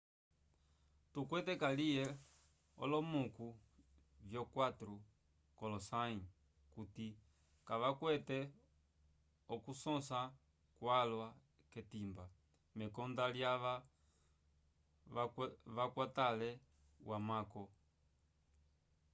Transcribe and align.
tukwete 1.11 1.53
kaliye 1.61 2.03
olomuku 2.83 3.47
vyo 4.29 4.41
4 4.53 4.97
k'olosãyi 5.57 6.21
kuti 6.73 7.07
kavakwete 7.67 8.39
okusõsa 9.55 10.19
kwalwa 10.77 11.27
k'etimba 11.71 12.25
mekonda 12.77 13.23
lyava 13.35 13.73
vakwatele 15.75 16.49
wamako 17.09 17.63